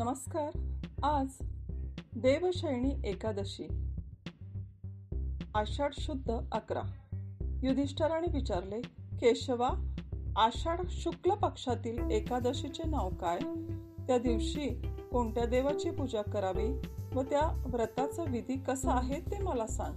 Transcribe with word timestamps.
नमस्कार. 0.00 0.58
आज 1.02 1.26
देवशैणी 2.16 3.00
एकादशी. 3.04 3.64
आषाढ 5.54 5.92
शुद्ध 6.00 6.32
अकरा. 6.52 6.82
युधिष्ठराने 7.62 8.26
विचारले 8.32 8.80
केशवा 9.20 9.94
आषाढ 10.36 10.80
शुक्ल 10.88 11.30
पक्षातील 11.30 12.10
एकादशीचे 12.10 12.82
नाव 12.88 13.10
काय? 13.10 13.38
त्या 14.06 14.18
दिवशी 14.18 14.82
कोणत्या 15.12 15.44
देवाची 15.44 15.90
पूजा 15.90 16.22
करावी 16.22 16.80
व 17.14 17.22
त्या 17.22 17.62
व्रताचा 17.66 18.22
विधी 18.22 18.56
कसा 18.56 18.92
आहे 18.92 19.20
ते 19.20 19.38
मला 19.38 19.66
सांग. 19.66 19.94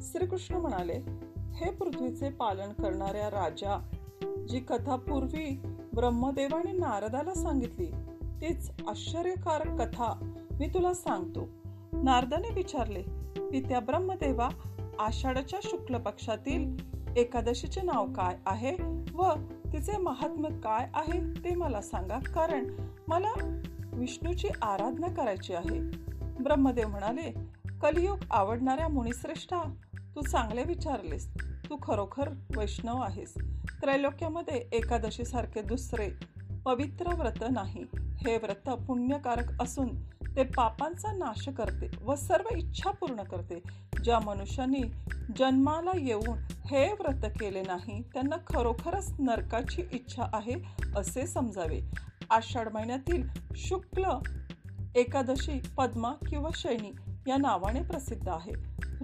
श्रीकृष्ण 0.00 0.54
म्हणाले 0.54 1.00
हे 1.36 1.70
पृथ्वीचे 1.70 2.30
पालन 2.30 2.72
करणाऱ्या 2.72 3.30
राजा 3.30 3.88
जी 4.48 4.60
कथा 4.60 4.96
पूर्वी 4.96 5.60
ब्रह्मदेवाने 5.94 6.72
नारदाला 6.72 7.34
सांगितली 7.34 7.90
तीच 8.40 8.70
आश्चर्यकारक 8.88 9.80
कथा 9.80 10.34
मी 10.60 10.66
तुला 10.66 10.94
सांगतो. 10.94 11.48
नारदाने 11.92 12.54
विचारले 12.54 13.02
पित्या 13.50 13.80
ब्रह्मदेवा 13.80 14.48
आषाढच्या 14.98 15.60
शुक्ल 15.62 15.98
पक्षातील 15.98 16.76
एकादशीचे 17.16 17.80
नाव 17.82 18.06
काय 18.12 18.36
आहे 18.46 18.76
व 19.14 19.32
तिचे 19.72 19.96
महात्म्य 19.96 20.48
काय 20.48 20.88
आहे 20.94 21.44
ते 21.44 21.54
मला 21.54 21.80
सांगा. 21.80 22.18
कारण 22.18 22.66
मला 23.08 23.60
विष्णूची 23.92 24.48
आराधना 24.62 25.06
करायची 25.06 25.54
आहे. 25.54 25.80
ब्रह्मदेव 26.42 26.88
म्हणाले 26.88 27.32
कलियुग 27.80 28.18
आवडणाऱ्या 28.30 28.88
मुनिश्रेष्ठा 28.88 29.62
तू 30.14 30.20
चांगले 30.20 30.62
विचारलेस. 30.62 31.34
तू 31.70 31.76
खरोखर 31.82 32.28
वैष्णव 32.56 33.00
आहेस. 33.02 33.34
त्रैलोक्यामध्ये 33.82 34.68
एकादशी 34.72 35.24
सारखे 35.24 35.62
दुसरे 35.62 36.37
पवित्र 36.68 37.14
व्रत 37.14 37.44
नाही. 37.52 37.84
हे 37.94 38.36
व्रत 38.36 38.70
पुण्यकारक 38.70 39.62
असून 39.62 40.04
ते 40.36 40.44
पापांचा 40.44 41.12
नाश 41.12 41.48
करते 41.48 41.90
व 42.02 42.14
सर्व 42.14 42.56
इच्छा 42.56 42.90
पूर्ण 42.90 43.22
करते. 43.22 43.62
ज्या 44.04 44.18
मनुष्याने 44.18 44.80
जन्माला 45.36 45.90
येऊन 46.00 46.38
हे 46.66 46.92
व्रत 46.92 47.24
केले 47.24 47.60
नाही 47.60 48.02
त्यांना 48.02 48.36
खरोखरच 48.46 49.12
नरकाची 49.18 49.82
इच्छा 49.92 50.24
आहे 50.32 50.54
असे 50.96 51.26
समजावे. 51.26 51.80
आषाढ 52.30 52.72
महिन्यातील 52.72 53.28
शुक्ल 53.56 54.04
एकादशी 54.94 55.60
पद्मा 55.76 56.12
किंवा 56.12 56.50
शैनी 56.54 56.92
या 57.26 57.36
नावाने 57.36 57.82
प्रसिद्ध 57.82 58.28
आहे. 58.28 58.52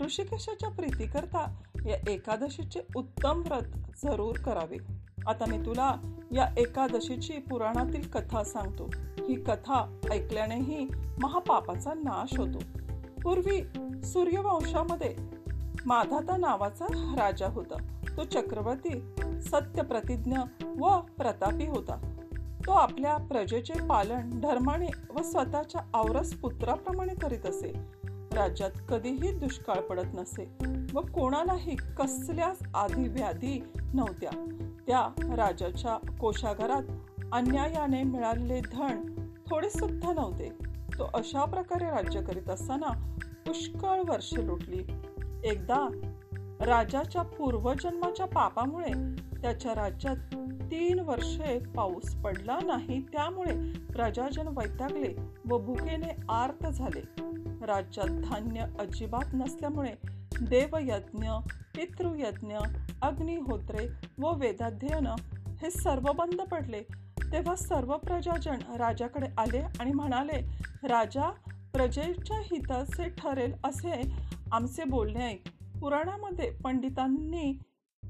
ऋषिकेशाच्या 0.04 0.70
प्रीतीकरता 0.70 1.62
या 1.86 2.10
एकादशीचे 2.10 2.80
उत्तम 2.96 3.40
व्रत 3.40 3.78
जरूर 4.04 4.36
करावे. 4.36 4.93
आता 5.26 5.44
मी 5.48 5.58
तुला 5.58 5.94
या 6.32 6.48
एकादशीची 6.56 7.32
पुराणातील 7.32 8.08
कथा 8.08 8.44
सांगतो. 8.44 8.90
ही 9.28 9.34
कथा 9.34 9.98
ऐकल्यानेही 10.10 10.88
महापापाचा 11.22 11.94
नाश 11.94 12.38
होतो. 12.38 12.58
पूर्वी 13.22 13.62
सूर्यवंशामध्ये 14.02 15.16
माधाता 15.86 16.36
नावाचा 16.36 16.86
राजा 16.90 17.48
होता. 17.48 17.74
तो 18.16 18.24
चक्रवर्ती 18.24 19.14
सत्य 19.42 19.82
प्रतिज्ञ 19.82 20.38
व 20.78 21.00
प्रतापी 21.00 21.66
होता. 21.66 22.10
तो 22.66 22.72
आपल्या 22.72 23.16
प्रजेचे 23.16 23.86
पालन 23.86 24.40
धर्माने 24.40 24.86
व 25.14 25.22
स्वतःच्या 25.22 25.80
आवरस 25.94 26.34
पुत्राप्रमाणे 26.34 27.14
करीत 27.14 27.46
असे. 27.46 27.72
राज्यात 28.34 28.70
कधीही 28.88 29.32
दुष्काळ 29.32 29.80
पडत 29.80 30.14
नसे 30.14 30.48
व 30.92 31.00
कोणालाही 31.00 31.76
कसल्याच 31.76 32.62
आधी 32.74 33.08
व्याधी 33.08 33.64
नव्हत्या. 33.94 34.30
त्या 34.86 35.08
राजाच्या 35.36 36.16
कोशाघरात 36.20 36.82
अन्यायाने 37.32 38.02
मिळालेले 38.02 38.60
धन 38.60 39.26
थोडे 39.50 39.70
सुद्धा 39.70 40.12
नव्हते. 40.12 40.48
तो 40.98 41.10
अशा 41.14 41.44
प्रकारे 41.44 41.84
राज्य 41.84 42.22
करीत 42.22 42.50
असताना 42.50 43.16
पुष्कळ 43.46 44.00
वर्षे 44.08 44.46
लुटली. 44.46 44.84
एकदा 45.44 45.88
राजाच्या 46.60 47.22
पूर्वजन्माच्या 47.22 48.26
पापामुळे 48.26 49.16
त्याच्या 49.42 49.74
राज्यात 49.74 50.16
तीन 50.70 51.00
वर्षे 51.00 51.58
पाऊस 51.58 52.14
पडला 52.14 52.58
नाही 52.62 53.02
त्यामुळे 53.12 53.72
प्रजाजन 53.72 54.48
वैतागले. 54.48 55.33
व 55.48 55.58
भुकेने 55.58 56.16
आर्त 56.28 56.66
झाले. 56.66 57.00
राज्यात 57.66 58.06
धान्य 58.06 58.66
अजिबात 58.78 59.34
नसल्यामुळे 59.34 59.92
देवयज्ञ 60.40 61.30
पितृयज्ञ 61.76 62.56
अग्निहोत्रे 63.02 63.86
व 64.18 64.34
वेदाध्ययन 64.36 65.06
हे 65.62 65.70
सर्व 65.70 66.12
बंद 66.12 66.40
पडले. 66.40 66.82
तेव्हा 67.32 67.54
सर्व 67.56 67.96
प्रजाजन 67.96 68.58
राजाकडे 68.76 69.26
आले 69.38 69.58
आणि 69.58 69.92
म्हणाले 69.92 70.40
राजा 70.88 71.30
प्रजेच्या 71.72 72.38
हिताचे 72.38 73.08
ठरेल 73.08 73.52
असे 73.64 74.00
आमचे 74.52 74.84
बोलणे 74.84 75.26
ऐक. 75.26 75.48
पुराणामध्ये 75.80 76.50
पंडितांनी 76.50 77.58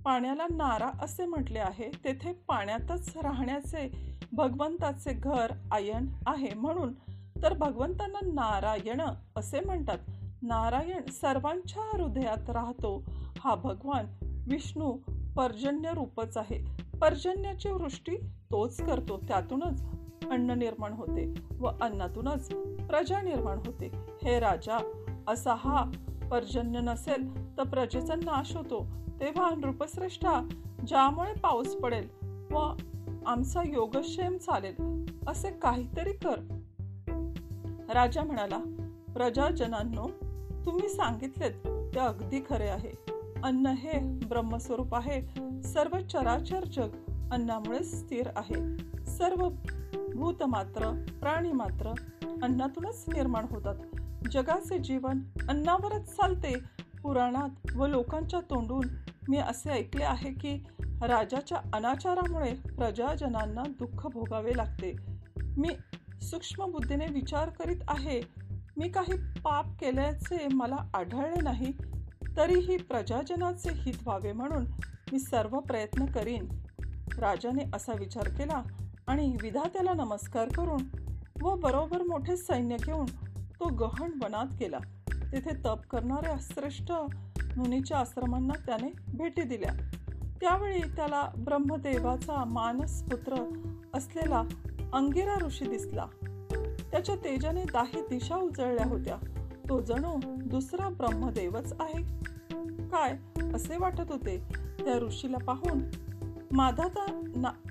पाण्याला 0.04 0.46
नारा 0.50 0.90
असे 1.02 1.26
म्हटले 1.26 1.58
आहे 1.58 1.90
तेथे 2.04 2.32
पाण्यातच 2.32 3.16
राहण्याचे 3.16 3.90
भगवंताचे 4.32 5.12
घर 5.12 5.52
आयन 5.72 6.06
आहे 6.26 6.54
म्हणून 6.54 6.92
तर 7.44 7.54
भगवंतांना 7.54 8.18
नारायण 8.22 9.00
असे 9.36 9.60
म्हणतात. 9.60 9.98
नारायण 10.42 11.06
सर्वांच्या 11.10 12.02
हृदयात 12.02 12.50
राहतो. 12.50 13.04
हा 13.38 13.54
भगवान 13.54 14.06
विष्णू 14.48 14.96
पर्जन्य 15.36 15.90
रूपच 15.94 16.36
आहे. 16.36 16.64
पर्जन्याची 17.00 17.70
वृष्टी 17.70 18.16
तोच 18.52 18.80
करतो. 18.82 19.20
त्यातूनच 19.28 19.84
अन्न 20.30 20.50
निर्माण 20.50 20.92
होते 20.92 21.34
व 21.58 21.70
अन्नातूनच 21.80 22.48
प्रजा 22.88 23.22
निर्माण 23.22 23.58
होते. 23.66 23.92
हे 24.24 24.40
राजा 24.40 24.78
असा 25.28 25.54
हा 25.54 25.90
पर्जन्य 26.30 26.80
नसेल 26.80 27.56
तर 27.58 27.62
प्रजेचा 27.62 28.14
नाश 28.14 28.56
होतो. 28.56 28.86
तेव्हा 29.20 29.50
नृपश्रेष्ठा 29.50 30.48
ज्यामुळे 30.86 31.32
पाऊस 31.32 31.76
पडेल 31.76 32.08
व 32.50 32.72
आमचा 33.26 33.62
योगक्षेम 33.66 34.36
चालेल 34.36 35.04
असे 35.28 35.50
काहीतरी 35.50 36.12
कर. 36.12 36.43
राजा 37.94 38.22
म्हणाला 38.22 38.58
प्रजाजनांनो 39.14 40.08
तुम्ही 40.66 40.88
सांगितलेत 40.88 41.52
ते 41.94 41.98
अगदी 41.98 42.40
खरे 42.48 42.68
आहे. 42.68 42.90
अन्न 43.44 43.66
हे 43.66 43.98
ब्रह्मस्वरूप 44.26 44.94
आहे. 44.94 45.22
सर्व 45.62 45.98
चराचर 46.00 46.64
जग 46.64 46.88
अन्नामुळे 47.32 47.84
स्थिर 47.84 48.28
आहे. 48.36 48.76
सर्व 49.06 49.48
भूत 50.14 50.42
मात्र 50.42 51.04
प्राणी 51.20 51.52
मात्र 51.52 51.92
अन्नातूनच 52.42 53.04
निर्माण 53.08 53.46
होतात. 53.50 53.74
जगाचे 54.30 54.78
जीवन 54.78 55.20
अन्नावरच 55.48 56.16
चालते. 56.16 56.54
पुराणात 57.02 57.76
व 57.76 57.86
लोकांच्या 57.86 58.40
तोंडून 58.40 58.84
मी 59.28 59.36
असे 59.36 59.70
ऐकले 59.70 60.04
आहे 60.04 60.32
की 60.32 60.64
राजाच्या 60.80 61.58
अनाचारामुळे 61.74 62.54
प्रजाजनांना 62.54 63.62
दुःख 63.62 64.06
भोगावे 64.06 64.52
लागते. 64.56 64.96
मी 65.56 65.68
सूक्ष्म 66.22 66.70
बुद्धीने 66.70 67.06
विचार 67.06 67.48
करीत 67.48 67.80
आहे. 67.88 68.20
मी 68.76 68.88
काही 68.88 69.16
पाप 69.44 69.66
केल्याचे 69.80 70.46
मला 70.54 70.76
आढळले 70.94 71.40
नाही 71.42 71.72
तरीही 72.36 72.76
प्रजाजनाचे 72.76 73.70
हित 73.72 73.94
व्हावे 74.04 74.32
म्हणून 74.32 74.66
मी 75.12 75.18
सर्व 75.18 75.60
प्रयत्न 75.60 76.04
करीन. 76.06 76.48
राजाने 77.18 77.64
असा 77.74 77.92
विचार 77.92 78.28
केला 78.28 78.62
आणि 79.06 79.36
विधात्याला 79.42 79.92
नमस्कार 79.92 80.48
करून 80.48 80.82
व 81.42 81.54
बरोबर 81.54 82.02
मोठे 82.02 82.36
सैन्य 82.36 82.76
घेऊन 82.82 83.06
तो 83.38 83.74
गहन 83.74 84.10
वनात 84.24 84.46
गेला. 84.60 84.78
तेथे 85.32 85.54
तप 85.64 85.80
करणाऱ्या 85.90 86.34
श्रेष्ठ 86.40 86.92
मुनीच्या 87.56 87.98
आश्रमांना 87.98 88.54
त्याने 88.66 89.16
भेटी 89.16 89.42
दिल्या. 89.42 89.90
त्यावेळी 90.40 90.80
त्याला 90.80 91.30
ब्रह्मदेवाचा 91.38 92.44
मानस 92.44 93.02
पुत्र 93.02 93.60
असलेला 93.94 94.42
अंगिरा 94.94 95.34
ऋषी 95.46 95.64
दिसला. 95.64 96.06
त्याच्या 96.90 97.14
तेजाने 97.14 97.64
दाही 97.64 98.00
दिशा 98.00 98.36
उजळल्या 98.36 98.86
होत्या. 98.86 99.16
तो 99.68 99.80
जणू 99.80 100.20
दुसरा 100.24 100.88
ब्रह्मदेवच 100.88 101.74
आहे. 101.80 102.02
काय 102.88 103.16
असे 103.54 103.76
वाटत 103.76 104.12
होते? 104.12 104.42
त्या 104.84 104.98
ऋषीला 104.98 105.36
पाहून 105.36 105.78
माधाता 106.52 107.20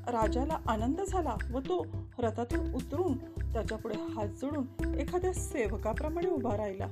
राजाला 0.08 0.58
आनंद 0.68 1.02
झाला 1.08 1.36
व 1.54 1.60
तो 1.60 1.88
रथातून 2.20 2.74
उतरून 2.74 3.18
त्याच्या 3.54 3.78
पुढे 3.78 3.96
हात 4.00 4.28
जोडून 4.28 4.94
एखाद्या 4.96 5.34
सेवकाप्रमाणे 5.34 6.30
उभा 6.30 6.58
राहिला. 6.58 6.88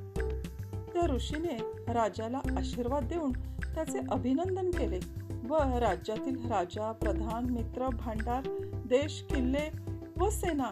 त्या 0.93 1.07
ऋषीने 1.07 1.57
राजाला 1.93 2.37
आशीर्वाद 2.37 3.03
देऊन 3.03 3.31
त्याचे 3.75 3.99
अभिनंदन 4.11 4.71
केले 4.71 4.99
व 5.47 5.57
राज्यातील 5.57 6.51
राजा 6.51 6.91
प्रधान 6.91 7.49
मित्र 7.49 7.87
भांडार 7.87 8.41
देश 8.73 9.25
किल्ले 9.29 9.90
व 10.21 10.29
सेना 10.29 10.69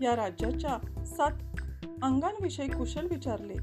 या 0.00 0.16
राज्याच्या 0.16 1.04
सात 1.04 1.30
अंगांविषयी 2.02 2.68
कुशल 2.68 3.06
विचारले. 3.06 3.54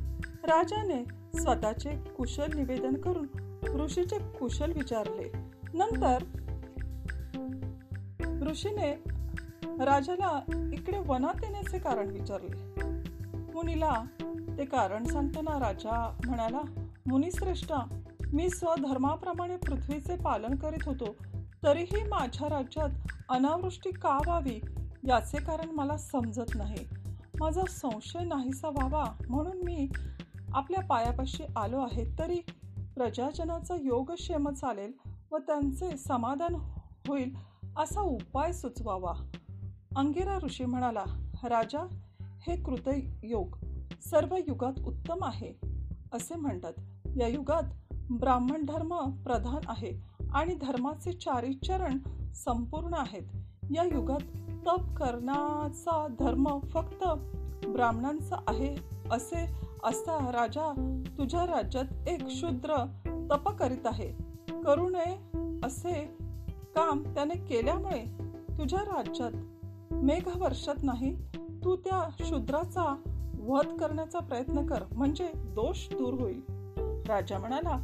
राजाने 0.44 1.04
स्वतःचे 1.40 1.90
कुशल 2.18 2.48
निवेदन 2.56 2.96
करून 2.96 3.28
ऋषीचे 3.82 4.18
कुशल 4.18 4.72
विचारले. 4.72 5.32
नंतर 5.74 6.24
ऋषीने 8.42 9.04
राजाला 9.86 10.42
इकडे 10.74 10.98
वनात 11.08 11.44
येण्याचे 11.44 11.80
कारण 11.80 12.10
विचारले. 12.10 12.84
मुनीला 13.54 14.04
ते 14.58 14.66
कारण 14.66 15.04
सांगताना 15.04 15.60
राजा 15.60 16.18
म्हणाला 16.26 16.62
मुनिश्रेष्ठा 17.08 18.00
मी 18.34 18.50
स्वधर्माप्रमाणे 18.50 19.56
पृथ्वीचे 19.56 20.16
पालन 20.16 20.56
करीत 20.56 20.88
होतो 20.88 21.16
तरीही 21.64 22.04
माझ्या 22.04 22.50
राज्यात 22.50 22.90
अनावृष्टी 23.30 23.92
का 23.92 24.18
व्हावी 24.26 24.60
याचे 25.10 25.38
कारण 25.38 25.70
मला 25.70 25.98
समजत 25.98 26.56
नाही. 26.56 26.88
माझा 27.40 27.62
संशय 27.70 28.24
नाहीसा 28.24 28.70
व्हावा 28.70 29.06
म्हणून 29.30 29.58
मी 29.64 29.90
आपल्या 30.54 30.84
पायापाशी 30.84 31.44
आलो 31.56 31.80
आहे. 31.80 32.06
तरी 32.20 32.40
प्रजाजनाचा 32.96 33.76
योगक्षेम 33.76 34.50
चालेल 34.50 34.92
व 35.32 35.38
त्यांचे 35.38 35.98
समाधान 35.98 36.56
होईल 37.08 37.36
असा 37.78 38.02
उपाय 38.02 38.52
सुचवावा. 38.52 39.14
अंगिरा 39.96 40.38
ऋषी 40.44 40.66
म्हणाला 40.66 41.04
राजा 41.44 41.88
हे 42.20 42.56
कृतयोग 42.56 43.58
सर्व 44.02 44.36
युगात 44.36 44.80
उत्तम 44.86 45.24
आहे 45.24 45.54
असे 46.14 46.36
म्हणतात. 46.36 46.74
या 47.18 47.28
युगात 47.28 47.94
ब्राह्मण 48.12 48.66
धर्म 48.66 49.10
प्रधान 49.24 49.60
आहे 49.68 49.92
आणि 50.34 50.56
धर्माचे 50.56 51.12
चारी 51.12 51.54
चरण 51.54 51.98
संपूर्ण 52.34 52.94
आहेत. 52.94 53.24
या 53.76 53.84
युगात 53.84 54.49
तप 54.68 54.96
करण्याचा 54.98 56.08
धर्म 56.20 56.60
फक्त 56.60 57.04
ब्राह्मणांचा 57.68 58.36
आहे 58.48 58.76
असे 59.12 59.46
असता 59.84 60.32
राजा 60.32 60.74
तुझ्या 61.18 61.46
राज्यात 61.46 62.08
एक 62.08 62.20
शूद्र 62.30 62.86
तप 63.32 63.50
करीत 63.50 63.86
आहे. 63.86 64.12
करू 64.62 64.90
नये 64.90 65.18
असे 65.64 65.94
काम 66.76 67.04
त्याने 67.04 67.34
केल्यामुळे 67.34 68.04
तुझ्या 68.58 68.80
राज्यात 68.80 69.32
मेघ 69.92 70.28
वर्षत 70.38 70.84
नाही 70.84 71.16
तू 71.64 71.76
त्या 71.76 72.10
शूद्राचा 72.20 72.96
वध 73.48 73.78
करण्याचा 73.80 74.20
प्रयत्न 74.20 74.66
कर 74.66 74.84
म्हणजे 74.96 75.32
दोष 75.36 75.88
दूर 75.92 76.14
होईल. 76.14 76.42
राजा 77.10 77.40
म्हणाला 77.40 77.78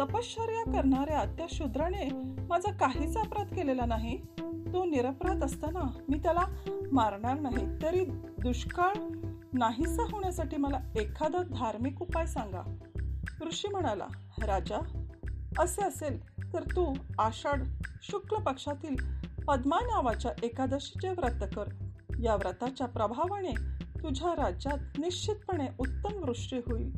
तपश्चर्या 0.00 0.72
करणाऱ्या 0.72 1.24
त्या 1.24 1.46
शूद्राने 1.50 2.10
माझा 2.48 2.72
काहीच 2.72 3.16
अपराध 3.16 3.46
केलेला 3.46 3.84
नाही. 3.86 4.20
तो 4.72 4.84
निरपराध 4.84 5.44
असताना 5.44 5.80
मी 6.08 6.18
त्याला 6.18 6.44
मारणार 6.92 7.40
नाही. 7.40 7.82
तरी 7.82 8.04
दुष्काळ 8.42 8.92
नाहीसा 9.52 10.02
होण्यासाठी 10.02 10.56
मला 10.56 10.78
एखादा 10.96 11.42
धार्मिक 11.42 12.02
उपाय 12.02 12.26
सांगा. 12.26 12.76
ऋषी 13.46 13.68
म्हणाला 13.68 14.06
राजा 14.42 14.78
असे 15.58 15.84
असेल 15.84 16.28
तर 16.52 16.62
तू 16.62 16.94
आषाढ 17.18 17.62
शुक्ल 18.02 18.36
पक्षातील 18.36 18.96
पद्मा 19.46 19.78
नावाच्या 19.82 20.30
एकादशीचे 20.42 21.08
व्रत 21.08 21.44
कर. 21.56 21.64
या 22.22 22.34
व्रताच्या 22.34 22.86
प्रभावाने 22.86 23.52
तुझ्या 24.02 24.44
राज्यात 24.44 24.78
निश्चितपणे 24.98 25.66
उत्तम 25.78 26.24
वृष्टी 26.24 26.56
होईल. 26.56 26.96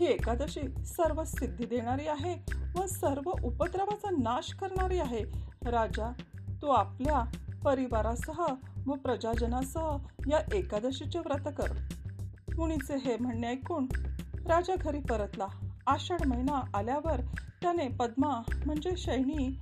ही 0.00 0.06
एकादशी 0.06 0.84
सर्व 0.84 1.24
सिद्धी 1.24 1.64
देणारी 1.64 2.06
आहे 2.06 2.54
व 2.76 2.86
सर्व 2.86 3.30
उपद्रवाचा 3.44 4.10
नाश 4.10 4.52
करणारी 4.52 4.98
आहे. 4.98 5.24
राजा 5.70 6.12
तू 6.62 6.66
आपल्या 6.66 7.22
परिवारासह 7.64 8.42
व 8.86 8.92
प्रजाजनासह 8.92 9.96
या 10.30 10.56
एकादशीचे 10.56 11.18
व्रत 11.18 11.52
कर. 11.58 11.72
मुनीचे 12.56 12.96
हे 12.96 13.16
म्हणणे 13.16 13.46
ऐकून 13.46 13.86
राजा 14.46 14.74
घरी 14.80 15.00
परतला. 15.00 15.46
आषाढ 15.86 16.26
महिना 16.26 16.62
आल्यावर 16.74 17.20
त्याने 17.62 17.88
पद्मा 17.88 18.42
म्हणजे 18.66 18.90
शैनी 18.96 19.58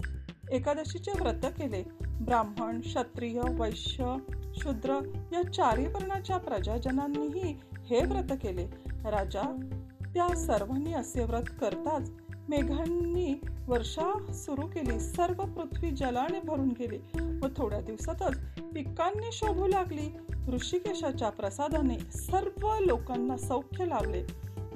एकादशीचे 0.51 1.11
व्रत 1.21 1.45
केले. 1.45 1.83
ब्राह्मण 2.03 2.81
क्षत्रिय 2.81 3.41
वैश्य 3.41 4.17
शूद्र 4.55 4.95
या 5.33 5.53
चारी 5.53 5.87
वर्णाच्या 5.87 6.37
प्रजाजनांनीही 6.37 7.61
हे 7.87 8.05
व्रत 8.05 8.37
केले. 8.43 8.67
राजा 9.11 9.69
त्या 10.15 10.37
सर्वांनी 10.37 10.93
असे 10.93 11.25
व्रत 11.25 11.45
करताच 11.61 12.11
मेघांनी 12.49 13.41
वर्षा 13.67 14.33
सुरू 14.35 14.67
केली. 14.67 15.01
सर्व 15.01 15.43
पृथ्वी 15.45 15.91
जलाने 15.91 16.41
भरून 16.41 16.69
गेली 16.69 16.99
व 17.43 17.47
थोड्या 17.57 17.81
दिवसातच 17.81 18.37
पिकांनी 18.75 19.29
शोभू 19.33 19.67
लागली. 19.67 20.17
ऋषिकेशाच्या 20.53 21.31
प्रसादाने 21.31 21.99
सर्व 21.99 22.69
लोकांना 22.81 23.37
सौख्य 23.37 23.85
लावले 23.85 24.21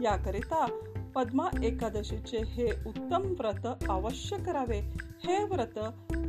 याकरिता 0.02 0.66
पद्मा 1.14 1.48
एकादशीचे 1.62 2.38
हे 2.38 2.68
उत्तम 2.86 3.34
व्रत 3.38 3.66
अवश्य 3.88 4.36
करावे. 4.36 4.80
हे 5.24 5.44
व्रत 5.44 5.78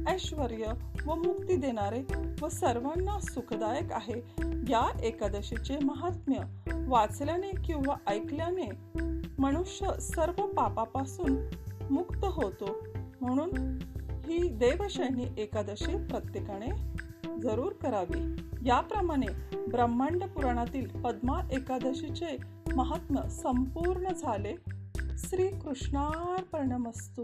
ऐश्वर 0.08 0.52
व 1.06 1.16
मुक्ती 1.16 1.56
देणारे 1.56 2.04
व 2.42 2.50
सर्वांना 2.50 3.20
सुखदायक 3.20 3.92
आहे. 3.92 4.22
या 4.70 5.00
एकादशीचे 5.04 5.78
महात्म्य 5.84 6.36
वाचल्याने 6.88 7.52
किंवा 7.66 7.96
ऐकल्याने 8.08 8.70
मनुष्य 9.40 10.00
सर्व 10.00 10.46
पापापासून 10.46 11.38
मुक्त 11.92 12.24
होतो. 12.24 12.88
म्हणून 13.22 13.80
ही 14.26 14.50
देवशैनी 14.50 15.26
एकादशी 15.38 16.08
प्रत्येकाने 16.08 16.68
जरूर 17.42 17.72
करावी. 17.72 18.36
याप्रमाणे 18.66 19.28
ब्रह्मांड 19.68 20.24
पुराणातील 20.24 21.02
पद्मा 21.02 21.42
एकादशीचे 21.52 22.38
महात्म्य 22.76 23.30
संपूर्ण 23.30 24.08
झाले. 24.14 24.56
श्री 25.18 25.48
कृष्णार्पणमस्तू 25.48 27.24